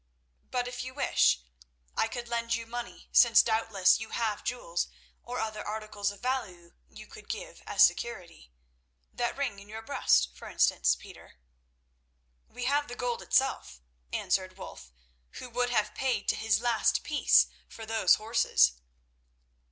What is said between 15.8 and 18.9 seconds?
paid to his last piece for those horses.